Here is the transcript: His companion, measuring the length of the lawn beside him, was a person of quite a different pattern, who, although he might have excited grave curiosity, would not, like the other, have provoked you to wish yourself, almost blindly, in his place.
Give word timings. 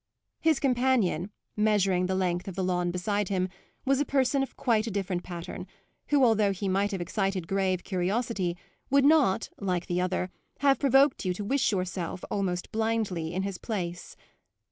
His 0.39 0.59
companion, 0.59 1.29
measuring 1.55 2.07
the 2.07 2.15
length 2.15 2.47
of 2.47 2.55
the 2.55 2.63
lawn 2.63 2.89
beside 2.89 3.29
him, 3.29 3.49
was 3.85 3.99
a 3.99 4.03
person 4.03 4.41
of 4.41 4.55
quite 4.57 4.87
a 4.87 4.89
different 4.89 5.21
pattern, 5.21 5.67
who, 6.07 6.23
although 6.25 6.51
he 6.51 6.67
might 6.67 6.91
have 6.91 7.01
excited 7.01 7.47
grave 7.47 7.83
curiosity, 7.83 8.57
would 8.89 9.05
not, 9.05 9.49
like 9.59 9.85
the 9.85 10.01
other, 10.01 10.31
have 10.61 10.79
provoked 10.79 11.23
you 11.23 11.35
to 11.35 11.45
wish 11.45 11.71
yourself, 11.71 12.23
almost 12.31 12.71
blindly, 12.71 13.31
in 13.31 13.43
his 13.43 13.59
place. 13.59 14.15